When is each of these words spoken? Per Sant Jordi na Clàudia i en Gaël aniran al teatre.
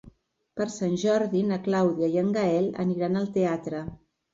Per 0.59 0.65
Sant 0.75 0.95
Jordi 1.01 1.45
na 1.51 1.61
Clàudia 1.69 2.13
i 2.17 2.21
en 2.25 2.35
Gaël 2.41 2.75
aniran 2.89 3.25
al 3.25 3.33
teatre. 3.41 3.89